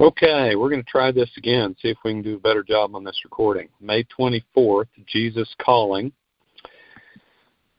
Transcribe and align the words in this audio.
Okay, 0.00 0.54
we're 0.54 0.70
going 0.70 0.84
to 0.84 0.88
try 0.88 1.10
this 1.10 1.30
again, 1.36 1.74
see 1.82 1.88
if 1.88 1.98
we 2.04 2.12
can 2.12 2.22
do 2.22 2.36
a 2.36 2.40
better 2.40 2.62
job 2.62 2.94
on 2.94 3.02
this 3.02 3.20
recording. 3.24 3.68
May 3.80 4.04
24th, 4.04 4.86
Jesus 5.06 5.52
Calling. 5.60 6.12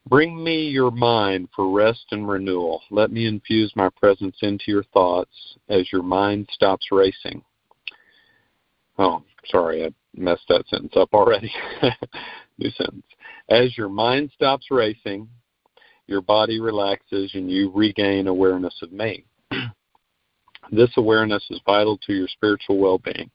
Bring 0.05 0.43
me 0.43 0.67
your 0.67 0.91
mind 0.91 1.47
for 1.55 1.71
rest 1.71 2.07
and 2.11 2.27
renewal. 2.27 2.81
Let 2.91 3.13
me 3.13 3.25
infuse 3.25 3.71
my 3.73 3.87
presence 3.95 4.35
into 4.41 4.65
your 4.67 4.83
thoughts 4.93 5.31
as 5.69 5.93
your 5.93 6.03
mind 6.03 6.49
stops 6.51 6.87
racing. 6.91 7.41
Oh, 8.97 9.23
sorry, 9.45 9.85
I 9.85 9.93
messed 10.13 10.49
that 10.49 10.67
sentence 10.67 10.93
up 10.97 11.13
already. 11.13 11.53
New 12.57 12.71
sentence. 12.71 13.05
As 13.47 13.77
your 13.77 13.87
mind 13.87 14.31
stops 14.35 14.65
racing, 14.71 15.29
your 16.07 16.21
body 16.21 16.59
relaxes 16.59 17.31
and 17.33 17.49
you 17.49 17.71
regain 17.73 18.27
awareness 18.27 18.75
of 18.81 18.91
me. 18.91 19.23
This 20.71 20.91
awareness 20.97 21.45
is 21.49 21.61
vital 21.65 21.97
to 22.05 22.13
your 22.13 22.27
spiritual 22.27 22.77
well 22.77 22.99
being. 22.99 23.29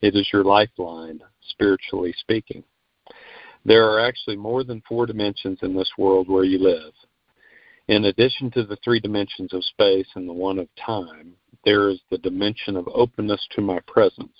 It 0.00 0.14
is 0.14 0.28
your 0.32 0.44
lifeline, 0.44 1.20
spiritually 1.48 2.14
speaking. 2.18 2.64
There 3.64 3.84
are 3.84 4.00
actually 4.00 4.36
more 4.36 4.64
than 4.64 4.82
four 4.88 5.04
dimensions 5.04 5.58
in 5.62 5.74
this 5.74 5.90
world 5.98 6.28
where 6.28 6.44
you 6.44 6.58
live. 6.58 6.92
In 7.88 8.06
addition 8.06 8.50
to 8.52 8.64
the 8.64 8.78
three 8.82 9.00
dimensions 9.00 9.52
of 9.52 9.64
space 9.64 10.06
and 10.14 10.28
the 10.28 10.32
one 10.32 10.58
of 10.58 10.68
time, 10.76 11.34
there 11.64 11.90
is 11.90 12.00
the 12.10 12.18
dimension 12.18 12.76
of 12.76 12.88
openness 12.88 13.46
to 13.50 13.60
my 13.60 13.80
presence. 13.80 14.32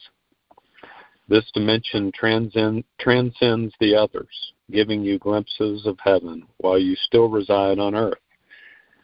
This 1.29 1.45
dimension 1.52 2.10
transcend, 2.15 2.85
transcends 2.99 3.75
the 3.80 3.95
others, 3.95 4.52
giving 4.71 5.02
you 5.02 5.19
glimpses 5.19 5.87
of 5.87 5.99
heaven 6.02 6.47
while 6.59 6.79
you 6.79 6.97
still 6.97 7.29
reside 7.29 7.79
on 7.79 7.95
earth. 7.95 8.19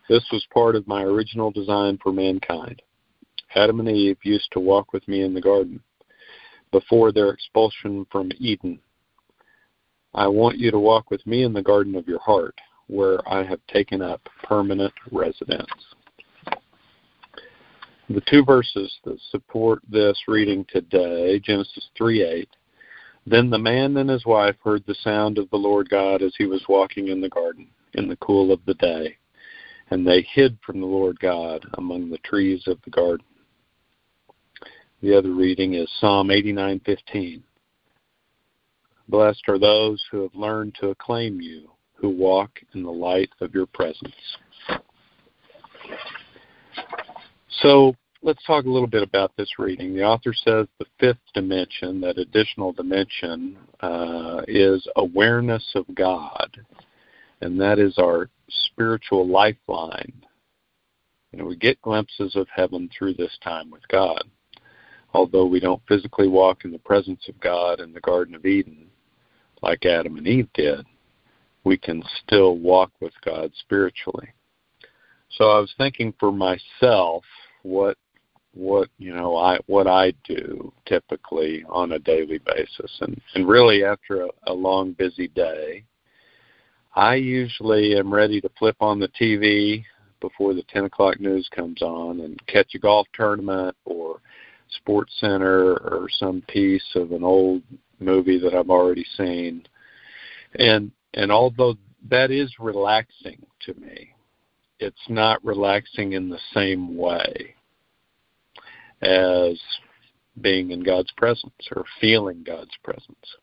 This 0.09 0.25
was 0.33 0.47
part 0.53 0.77
of 0.77 0.89
my 0.89 1.03
original 1.03 1.51
design 1.51 1.99
for 2.03 2.13
mankind. 2.13 2.81
Adam 3.57 3.81
and 3.81 3.89
Eve 3.89 4.19
used 4.23 4.53
to 4.53 4.61
walk 4.61 4.93
with 4.93 5.07
me 5.09 5.23
in 5.23 5.33
the 5.33 5.41
garden 5.41 5.81
before 6.71 7.11
their 7.11 7.31
expulsion 7.31 8.07
from 8.13 8.31
Eden. 8.39 8.79
I 10.15 10.29
want 10.29 10.59
you 10.59 10.71
to 10.71 10.79
walk 10.79 11.11
with 11.11 11.27
me 11.27 11.43
in 11.43 11.55
the 11.55 11.63
garden 11.63 11.95
of 11.95 12.07
your 12.07 12.21
heart, 12.21 12.55
where 12.87 13.19
I 13.29 13.45
have 13.45 13.61
taken 13.67 14.03
up 14.03 14.21
permanent 14.43 14.93
residence. 15.11 15.67
The 18.09 18.23
two 18.31 18.45
verses 18.45 18.95
that 19.05 19.19
support 19.31 19.81
this 19.89 20.17
reading 20.29 20.65
today, 20.69 21.41
Genesis 21.41 21.89
3 21.97 22.23
8. 22.23 22.49
Then 23.27 23.51
the 23.51 23.59
man 23.59 23.97
and 23.97 24.09
his 24.09 24.25
wife 24.25 24.55
heard 24.63 24.85
the 24.87 24.95
sound 25.03 25.39
of 25.39 25.51
the 25.51 25.57
Lord 25.57 25.89
God 25.89 26.23
as 26.23 26.33
he 26.39 26.47
was 26.47 26.63
walking 26.69 27.09
in 27.09 27.21
the 27.21 27.29
garden 27.29 27.69
in 27.95 28.07
the 28.07 28.17
cool 28.17 28.53
of 28.53 28.61
the 28.67 28.75
day, 28.75 29.17
and 29.91 30.07
they 30.07 30.23
hid 30.23 30.59
from 30.65 30.81
the 30.81 30.87
Lord 30.87 31.19
God 31.19 31.65
among 31.75 32.11
the 32.11 32.19
trees 32.19 32.63
of 32.67 32.79
the 32.85 32.91
garden. 32.91 33.27
The 35.03 35.17
other 35.17 35.33
reading 35.33 35.75
is 35.75 35.91
Psalm 36.01 36.31
89:15. 36.31 37.43
Blessed 39.09 39.43
are 39.49 39.59
those 39.59 40.03
who 40.11 40.23
have 40.23 40.35
learned 40.35 40.75
to 40.77 40.89
acclaim 40.89 41.41
you, 41.41 41.71
who 41.95 42.09
walk 42.09 42.59
in 42.73 42.83
the 42.83 42.91
light 42.91 43.31
of 43.41 43.55
your 43.55 43.67
presence. 43.67 44.15
So 47.61 47.95
let's 48.23 48.43
talk 48.45 48.65
a 48.65 48.71
little 48.71 48.89
bit 48.89 49.03
about 49.03 49.37
this 49.37 49.59
reading. 49.59 49.95
The 49.95 50.03
author 50.03 50.33
says 50.33 50.67
the 50.79 50.87
fifth 50.99 51.21
dimension, 51.35 52.01
that 52.01 52.17
additional 52.17 52.73
dimension, 52.73 53.59
uh, 53.81 54.43
is 54.49 54.89
awareness 54.97 55.75
of 55.75 55.85
God, 55.95 56.59
and 57.43 57.61
that 57.61 57.79
is 57.79 57.99
our 57.99 58.31
spiritual 58.49 59.27
lifeline. 59.27 60.25
Know, 61.33 61.45
we 61.45 61.57
get 61.57 61.83
glimpses 61.83 62.35
of 62.35 62.49
heaven 62.49 62.89
through 62.97 63.13
this 63.13 63.37
time 63.43 63.71
with 63.71 63.87
God 63.89 64.25
although 65.17 65.47
we 65.47 65.61
don't 65.61 65.83
physically 65.89 66.29
walk 66.29 66.65
in 66.65 66.71
the 66.71 66.79
presence 66.79 67.27
of 67.29 67.41
God 67.41 67.81
in 67.81 67.93
the 67.95 68.01
Garden 68.01 68.35
of 68.35 68.45
Eden 68.45 68.87
like 69.63 69.87
Adam 69.87 70.19
and 70.19 70.27
Eve 70.29 70.49
did, 70.53 70.85
we 71.65 71.79
can 71.79 72.03
still 72.23 72.59
walk 72.59 72.93
with 73.01 73.15
God 73.25 73.51
spiritually. 73.59 74.29
So 75.31 75.45
I 75.45 75.59
was 75.59 75.73
thinking 75.79 76.13
for 76.21 76.31
myself 76.31 77.25
what 77.63 77.97
what 78.53 78.89
you 78.99 79.15
know 79.15 79.37
I 79.37 79.59
what 79.67 79.87
I 79.87 80.13
do 80.25 80.73
typically 80.87 81.65
on 81.69 81.93
a 81.93 81.99
daily 81.99 82.39
basis 82.39 82.91
and 83.01 83.21
and 83.35 83.47
really 83.47 83.85
after 83.85 84.25
a, 84.25 84.29
a 84.47 84.53
long 84.53 84.93
busy 84.93 85.29
day 85.29 85.85
I 86.95 87.17
usually 87.17 87.99
am 87.99 88.15
ready 88.15 88.41
to 88.41 88.49
flip 88.59 88.77
on 88.81 88.99
the 88.99 89.09
TV 89.09 89.85
before 90.21 90.55
the 90.55 90.63
10 90.73 90.87
o'clock 90.87 91.21
news 91.21 91.47
comes 91.55 91.83
on 91.83 92.21
and 92.21 92.41
catch 92.47 92.75
a 92.75 92.79
golf 92.79 93.07
tournament 93.13 93.77
SportsCenter 94.87 95.81
or 95.81 96.09
some 96.19 96.43
piece 96.49 96.87
of 96.95 97.13
an 97.13 97.25
old 97.25 97.63
movie 98.01 98.39
that 98.39 98.55
I've 98.55 98.71
already 98.71 99.05
seen. 99.17 99.67
And 100.59 100.91
and 101.15 101.33
although 101.33 101.77
that 102.09 102.31
is 102.31 102.53
relaxing 102.59 103.45
to 103.63 103.75
me, 103.75 104.11
it's 104.79 104.97
not 105.09 105.45
relaxing 105.45 106.13
in 106.13 106.29
the 106.29 106.41
same 106.53 106.97
way 106.97 107.55
as 109.03 109.61
being 110.41 110.71
in 110.71 110.83
God's 110.83 111.11
presence 111.17 111.55
or 111.75 111.85
feeling 112.01 112.43
God's 112.47 112.77
presence. 112.83 113.37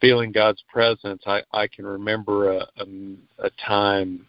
Feeling 0.00 0.30
God's 0.30 0.62
presence, 0.70 1.22
I, 1.26 1.42
I 1.52 1.66
can 1.68 1.86
remember 1.86 2.52
a, 2.52 2.66
a, 2.76 2.86
a 3.38 3.50
time 3.66 4.26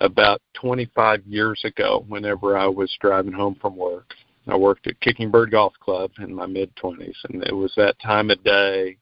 about 0.00 0.40
25 0.54 1.26
years 1.26 1.60
ago 1.64 2.04
whenever 2.06 2.56
I 2.56 2.66
was 2.66 2.96
driving 3.00 3.32
home 3.32 3.56
from 3.60 3.76
work 3.76 4.14
I 4.48 4.56
worked 4.56 4.86
at 4.86 5.00
Kickingbird 5.00 5.50
Golf 5.50 5.74
Club 5.80 6.10
in 6.18 6.34
my 6.34 6.46
mid 6.46 6.74
20s, 6.76 7.16
and 7.28 7.42
it 7.44 7.54
was 7.54 7.72
that 7.76 7.98
time 8.00 8.30
of 8.30 8.42
day 8.44 8.96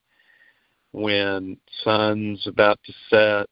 when 0.93 1.57
sun's 1.83 2.47
about 2.47 2.79
to 2.85 2.93
set 3.11 3.49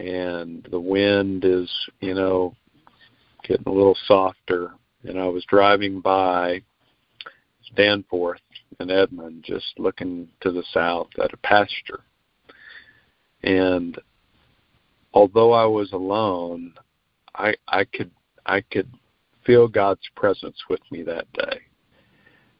and 0.00 0.66
the 0.70 0.80
wind 0.80 1.44
is, 1.44 1.70
you 2.00 2.14
know, 2.14 2.54
getting 3.44 3.66
a 3.66 3.72
little 3.72 3.96
softer. 4.06 4.72
And 5.04 5.18
I 5.18 5.28
was 5.28 5.44
driving 5.44 6.00
by 6.00 6.62
Danforth 7.76 8.40
and 8.80 8.90
Edmond, 8.90 9.44
just 9.44 9.78
looking 9.78 10.28
to 10.40 10.50
the 10.50 10.64
south 10.72 11.08
at 11.22 11.32
a 11.32 11.38
pasture. 11.38 12.00
And 13.42 13.98
although 15.14 15.52
I 15.52 15.66
was 15.66 15.92
alone, 15.92 16.74
I 17.34 17.54
I 17.68 17.84
could 17.84 18.10
I 18.44 18.62
could 18.62 18.88
feel 19.46 19.68
God's 19.68 20.08
presence 20.16 20.56
with 20.68 20.80
me 20.90 21.02
that 21.04 21.32
day. 21.32 21.60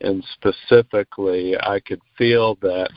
And 0.01 0.25
specifically, 0.35 1.57
I 1.59 1.81
could 1.81 2.01
feel 2.17 2.57
that 2.63 2.91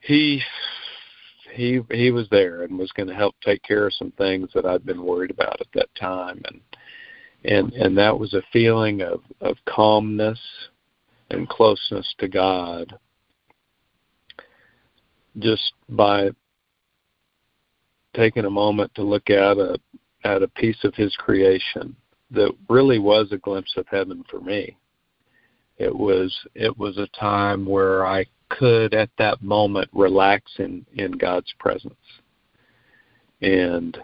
he 0.00 0.42
he 1.54 1.80
he 1.90 2.10
was 2.10 2.28
there 2.30 2.62
and 2.62 2.78
was 2.78 2.92
going 2.92 3.08
to 3.08 3.14
help 3.14 3.34
take 3.44 3.62
care 3.62 3.86
of 3.86 3.94
some 3.94 4.12
things 4.12 4.50
that 4.54 4.66
I'd 4.66 4.84
been 4.84 5.04
worried 5.04 5.30
about 5.30 5.60
at 5.60 5.66
that 5.74 5.94
time 5.98 6.42
and 6.46 6.60
and 7.44 7.72
and 7.74 7.96
that 7.98 8.18
was 8.18 8.34
a 8.34 8.42
feeling 8.52 9.02
of 9.02 9.20
of 9.40 9.56
calmness 9.68 10.40
and 11.30 11.48
closeness 11.48 12.12
to 12.18 12.28
God 12.28 12.98
just 15.38 15.72
by 15.88 16.30
taking 18.14 18.44
a 18.44 18.50
moment 18.50 18.94
to 18.94 19.02
look 19.02 19.30
at 19.30 19.56
a 19.56 19.78
at 20.24 20.42
a 20.42 20.48
piece 20.48 20.82
of 20.84 20.94
his 20.94 21.14
creation 21.16 21.96
that 22.30 22.52
really 22.68 22.98
was 22.98 23.28
a 23.30 23.38
glimpse 23.38 23.74
of 23.76 23.86
heaven 23.88 24.24
for 24.30 24.40
me. 24.40 24.76
It 25.78 25.94
was 25.94 26.34
it 26.54 26.76
was 26.78 26.98
a 26.98 27.08
time 27.18 27.66
where 27.66 28.06
I 28.06 28.26
could 28.48 28.94
at 28.94 29.10
that 29.18 29.42
moment 29.42 29.88
relax 29.92 30.50
in 30.58 30.86
in 30.94 31.12
God's 31.12 31.52
presence. 31.58 31.94
And 33.40 33.98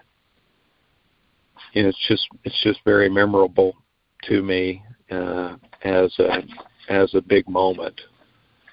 you 1.73 1.83
know, 1.83 1.89
it's 1.89 2.07
just 2.07 2.27
it's 2.43 2.63
just 2.63 2.79
very 2.85 3.09
memorable 3.09 3.75
to 4.23 4.41
me 4.41 4.83
uh, 5.11 5.55
as 5.83 6.13
a 6.19 6.43
as 6.89 7.13
a 7.13 7.21
big 7.21 7.47
moment. 7.47 7.99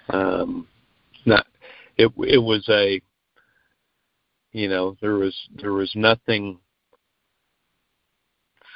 Um, 0.09 0.67
not 1.25 1.47
it 1.97 2.11
it 2.19 2.39
was 2.39 2.67
a 2.69 3.01
you 4.53 4.69
know 4.69 4.97
there 5.01 5.15
was 5.15 5.37
there 5.61 5.73
was 5.73 5.93
nothing 5.95 6.59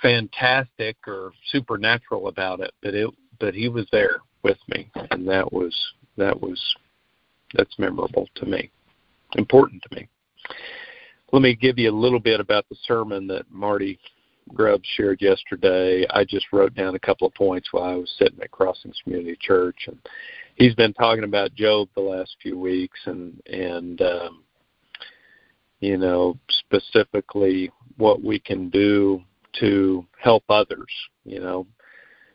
fantastic 0.03 0.97
or 1.07 1.33
supernatural 1.51 2.29
about 2.29 2.61
it, 2.61 2.73
but 2.83 2.95
it 2.95 3.09
but 3.39 3.55
he 3.55 3.69
was 3.69 3.87
there 3.91 4.19
with 4.43 4.59
me, 4.69 4.91
and 5.11 5.27
that 5.29 5.53
was 5.53 5.75
that 6.17 6.41
was 6.41 6.61
that's 7.55 7.79
memorable 7.79 8.29
to 8.37 8.47
me, 8.47 8.71
important 9.37 9.83
to 9.83 9.97
me. 9.97 10.09
Let 11.33 11.43
me 11.43 11.55
give 11.55 11.79
you 11.79 11.91
a 11.91 11.97
little 11.97 12.21
bit 12.21 12.41
about 12.41 12.69
the 12.69 12.77
sermon 12.87 13.27
that 13.29 13.51
Marty 13.51 13.99
Grubb 14.53 14.83
shared 14.97 15.23
yesterday. 15.23 16.05
I 16.11 16.25
just 16.25 16.47
wrote 16.53 16.75
down 16.75 16.95
a 16.95 17.01
couple 17.01 17.27
of 17.27 17.35
points 17.35 17.69
while 17.73 17.85
I 17.85 17.95
was 17.95 18.13
sitting 18.19 18.41
at 18.43 18.51
Crossings 18.51 19.01
Community 19.05 19.37
Church, 19.41 19.77
and 19.87 19.99
he's 20.57 20.75
been 20.75 20.93
talking 20.93 21.25
about 21.25 21.55
Job 21.55 21.89
the 21.95 22.03
last 22.03 22.37
few 22.43 22.59
weeks, 22.59 22.99
and 23.07 23.41
and 23.47 24.03
um, 24.03 24.45
you 25.81 25.97
know 25.97 26.39
specifically 26.49 27.71
what 27.97 28.23
we 28.23 28.39
can 28.39 28.71
do 28.71 29.23
to 29.61 30.07
help 30.19 30.45
others. 30.49 30.91
You 31.25 31.41
know, 31.41 31.67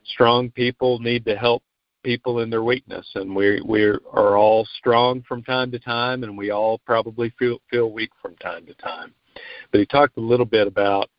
strong 0.05 0.51
people 0.51 0.99
need 0.99 1.25
to 1.25 1.35
help 1.35 1.63
people 2.03 2.41
in 2.41 2.49
their 2.49 2.63
weakness, 2.63 3.09
and 3.15 3.35
we 3.35 3.61
we 3.65 3.83
are 3.83 4.37
all 4.37 4.67
strong 4.77 5.23
from 5.27 5.43
time 5.43 5.71
to 5.71 5.79
time, 5.79 6.23
and 6.23 6.37
we 6.37 6.51
all 6.51 6.79
probably 6.85 7.33
feel 7.37 7.59
feel 7.69 7.91
weak 7.91 8.11
from 8.21 8.35
time 8.35 8.65
to 8.67 8.73
time. 8.75 9.13
But 9.71 9.79
he 9.79 9.85
talked 9.85 10.17
a 10.17 10.21
little 10.21 10.45
bit 10.45 10.67
about 10.67 11.09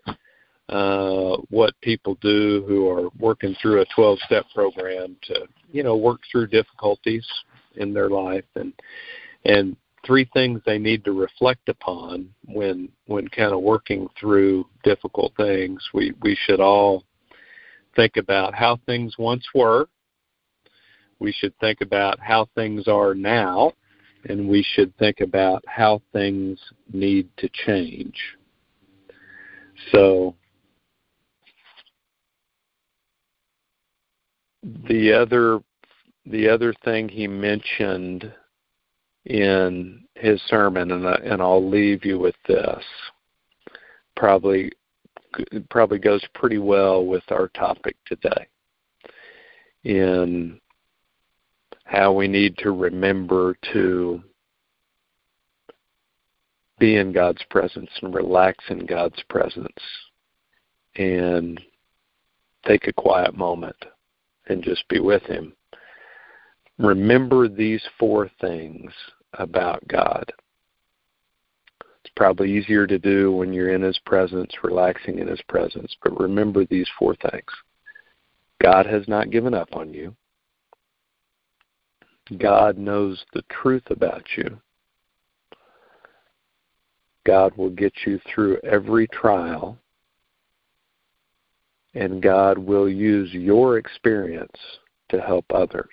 uh, 0.69 1.37
what 1.51 1.81
people 1.81 2.17
do 2.21 2.65
who 2.67 2.89
are 2.89 3.09
working 3.19 3.55
through 3.61 3.83
a 3.83 3.87
12 3.95 4.19
step 4.27 4.45
program 4.55 5.17
to 5.23 5.47
you 5.71 5.83
know 5.83 5.97
work 5.97 6.21
through 6.31 6.49
difficulties 6.49 7.27
in 7.77 7.93
their 7.93 8.09
life 8.09 8.45
and 8.55 8.73
and 9.45 9.77
three 10.07 10.29
things 10.33 10.61
they 10.65 10.79
need 10.79 11.05
to 11.05 11.13
reflect 11.13 11.69
upon 11.69 12.29
when 12.45 12.89
when 13.07 13.29
kind 13.29 13.53
of 13.53 13.63
working 13.63 14.09
through 14.19 14.67
difficult 14.85 15.33
things. 15.37 15.83
We 15.93 16.13
we 16.23 16.37
should 16.47 16.61
all 16.61 17.05
think 17.95 18.17
about 18.17 18.55
how 18.55 18.79
things 18.87 19.17
once 19.19 19.45
were. 19.55 19.89
We 21.19 21.33
should 21.33 21.59
think 21.59 21.81
about 21.81 22.21
how 22.21 22.49
things 22.55 22.89
are 22.89 23.15
now 23.15 23.73
and 24.29 24.49
we 24.49 24.65
should 24.75 24.97
think 24.99 25.21
about 25.21 25.65
how 25.67 26.03
things 26.13 26.59
need 26.93 27.29
to 27.37 27.49
change. 27.67 28.17
So 29.93 30.35
the 34.89 35.13
other 35.13 35.61
the 36.25 36.49
other 36.49 36.75
thing 36.85 37.09
he 37.09 37.29
mentioned 37.29 38.33
in 39.27 40.05
his 40.15 40.41
sermon, 40.47 40.93
and, 40.93 41.07
I, 41.07 41.15
and 41.25 41.43
I'll 41.43 41.69
leave 41.69 42.05
you 42.05 42.19
with 42.19 42.37
this. 42.49 42.83
Probably 44.15 44.73
probably 45.69 45.99
goes 45.99 46.25
pretty 46.33 46.57
well 46.57 47.05
with 47.05 47.25
our 47.31 47.49
topic 47.49 47.95
today. 48.07 48.47
In 49.85 50.59
how 51.85 52.13
we 52.13 52.27
need 52.27 52.57
to 52.59 52.71
remember 52.71 53.57
to 53.73 54.23
be 56.79 56.97
in 56.97 57.13
God's 57.13 57.43
presence 57.51 57.91
and 58.01 58.15
relax 58.15 58.65
in 58.71 58.87
God's 58.87 59.23
presence 59.29 59.69
and 60.97 61.61
take 62.67 62.89
a 62.89 62.93
quiet 62.93 63.37
moment 63.37 63.77
and 64.49 64.63
just 64.63 64.89
be 64.89 65.01
with 65.01 65.23
Him. 65.25 65.53
Remember 66.79 67.49
these 67.49 67.83
four 67.99 68.31
things 68.41 68.93
about 69.39 69.87
God. 69.89 70.33
It's 71.81 72.13
probably 72.17 72.53
easier 72.53 72.87
to 72.87 72.99
do 72.99 73.33
when 73.33 73.53
you're 73.53 73.75
in 73.75 73.83
His 73.83 73.99
presence, 74.07 74.53
relaxing 74.63 75.19
in 75.19 75.29
His 75.29 75.43
presence, 75.49 75.95
but 76.03 76.19
remember 76.21 76.65
these 76.65 76.89
four 76.99 77.17
things. 77.17 77.51
God 78.63 78.87
has 78.87 79.07
not 79.09 79.31
given 79.31 79.55
up 79.55 79.69
on 79.73 79.93
you. 79.93 80.15
God 82.39 82.79
knows 82.79 83.25
the 83.33 83.43
truth 83.51 83.85
about 83.91 84.25
you. 84.37 84.61
God 87.25 87.57
will 87.57 87.71
get 87.71 87.93
you 88.07 88.21
through 88.33 88.59
every 88.63 89.09
trial 89.09 89.79
and 91.97 92.23
God 92.23 92.59
will 92.59 92.89
use 92.89 93.33
your 93.33 93.79
experience 93.79 94.57
to 95.09 95.21
help 95.21 95.47
others. 95.53 95.89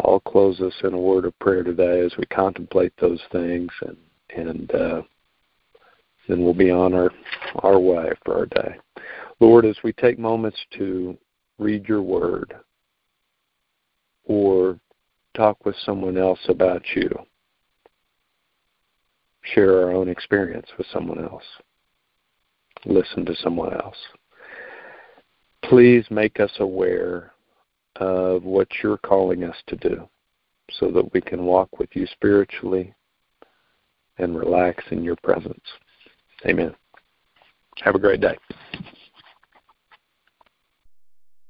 I'll 0.00 0.20
close 0.20 0.60
us 0.60 0.74
in 0.84 0.94
a 0.94 0.98
word 0.98 1.24
of 1.26 1.38
prayer 1.38 1.62
today 1.62 2.00
as 2.00 2.12
we 2.16 2.24
contemplate 2.26 2.92
those 3.00 3.20
things, 3.30 3.70
and 3.82 3.96
and 4.34 4.74
uh, 4.74 5.02
then 6.28 6.42
we'll 6.42 6.54
be 6.54 6.70
on 6.70 6.94
our 6.94 7.10
our 7.56 7.78
way 7.78 8.10
for 8.24 8.36
our 8.38 8.46
day. 8.46 8.76
Lord, 9.40 9.66
as 9.66 9.76
we 9.84 9.92
take 9.92 10.18
moments 10.18 10.58
to 10.78 11.16
read 11.58 11.86
Your 11.88 12.02
Word 12.02 12.54
or 14.24 14.78
talk 15.34 15.64
with 15.64 15.76
someone 15.84 16.16
else 16.16 16.40
about 16.48 16.82
You, 16.94 17.10
share 19.42 19.82
our 19.82 19.92
own 19.92 20.08
experience 20.08 20.68
with 20.78 20.86
someone 20.92 21.22
else, 21.22 21.44
listen 22.86 23.26
to 23.26 23.34
someone 23.36 23.74
else. 23.74 23.96
Please 25.64 26.04
make 26.10 26.40
us 26.40 26.52
aware 26.60 27.32
of 27.96 28.44
what 28.44 28.68
you're 28.82 28.98
calling 28.98 29.44
us 29.44 29.56
to 29.66 29.76
do 29.76 30.08
so 30.70 30.90
that 30.90 31.12
we 31.12 31.20
can 31.20 31.44
walk 31.44 31.78
with 31.78 31.90
you 31.94 32.06
spiritually 32.06 32.94
and 34.18 34.36
relax 34.36 34.84
in 34.90 35.02
your 35.02 35.16
presence. 35.16 35.64
Amen. 36.46 36.74
Have 37.78 37.94
a 37.94 37.98
great 37.98 38.20
day. 38.20 38.36